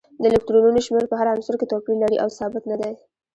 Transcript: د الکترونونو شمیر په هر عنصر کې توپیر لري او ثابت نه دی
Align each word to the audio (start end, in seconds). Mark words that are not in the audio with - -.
د 0.21 0.23
الکترونونو 0.29 0.79
شمیر 0.85 1.05
په 1.09 1.15
هر 1.19 1.27
عنصر 1.35 1.53
کې 1.59 1.69
توپیر 1.71 1.95
لري 2.03 2.17
او 2.23 2.29
ثابت 2.37 2.63
نه 2.71 2.75
دی 2.81 2.91